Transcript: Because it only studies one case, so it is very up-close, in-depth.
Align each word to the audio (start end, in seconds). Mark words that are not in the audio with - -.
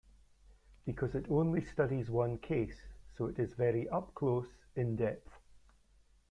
Because 0.83 1.13
it 1.13 1.27
only 1.29 1.63
studies 1.63 2.09
one 2.09 2.39
case, 2.39 2.87
so 3.15 3.27
it 3.27 3.37
is 3.37 3.53
very 3.53 3.87
up-close, 3.89 4.47
in-depth. 4.75 5.29